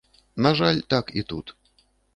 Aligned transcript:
На 0.45 0.53
жаль, 0.61 0.81
так 0.95 1.05
і 1.23 1.27
тут. 1.35 1.55